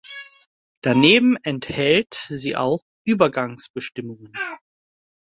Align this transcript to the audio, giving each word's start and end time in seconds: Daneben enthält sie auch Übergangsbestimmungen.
Daneben 0.81 1.35
enthält 1.43 2.15
sie 2.27 2.55
auch 2.55 2.81
Übergangsbestimmungen. 3.03 4.33